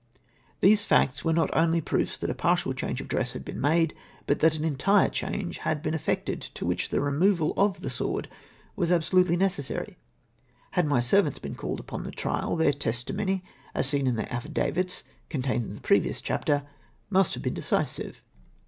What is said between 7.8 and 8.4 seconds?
the sword